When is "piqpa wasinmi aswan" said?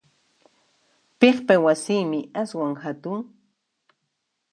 1.19-2.73